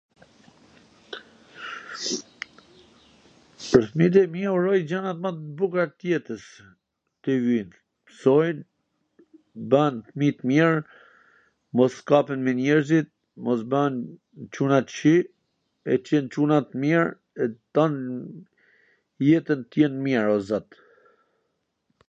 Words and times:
Pwr 3.67 3.83
fmijt 3.89 4.15
e 4.21 4.21
mi 4.35 4.41
uroj 4.57 4.79
gjanat 4.91 5.17
ma 5.25 5.29
t 5.35 5.41
bukura 5.59 5.83
tw 5.97 6.05
jetws, 6.11 6.45
tw 7.27 7.67
msojn, 7.67 8.57
t 8.65 8.67
bahen 9.73 9.97
fmij 10.07 10.33
t 10.39 10.51
mir, 10.51 10.73
mos 11.81 11.95
kapen 12.11 12.39
me 12.49 12.57
njerzit, 12.59 13.09
mos 13.49 13.61
bwhen 13.73 13.95
Cuna 14.57 14.79
t 14.85 14.89
kwqij, 14.93 15.23
e 15.97 15.99
t 16.05 16.15
jen 16.15 16.27
Cuna 16.37 16.59
t 16.71 16.85
mir, 16.85 17.03
tan 17.77 17.93
jetwn 19.31 19.61
t 19.69 19.85
jen 19.85 19.93
mir, 20.07 20.25
o 20.37 20.39
Zot! 20.53 20.69